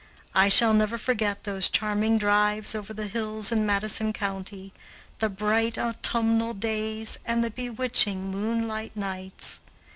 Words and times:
I 0.33 0.49
shall 0.49 0.73
never 0.73 0.97
forget 0.97 1.43
those 1.43 1.69
charming 1.69 2.17
drives 2.17 2.73
over 2.73 2.91
the 2.91 3.05
hills 3.05 3.51
in 3.51 3.67
Madison 3.67 4.13
County, 4.13 4.73
the 5.19 5.29
bright 5.29 5.77
autumnal 5.77 6.55
days, 6.55 7.19
and 7.23 7.43
the 7.43 7.51
bewitching 7.51 8.31
moonlight 8.31 8.97
nights. 8.97 9.59